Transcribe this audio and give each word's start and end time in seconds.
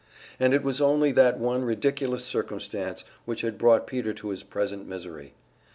And 0.39 0.51
it 0.51 0.63
was 0.63 0.81
only 0.81 1.11
that 1.11 1.37
one 1.37 1.63
ridiculous 1.63 2.25
circumstance 2.25 3.03
which 3.25 3.41
had 3.41 3.59
brought 3.59 3.85
Peter 3.85 4.13
to 4.15 4.29
his 4.29 4.41
present 4.41 4.87
misery. 4.87 5.35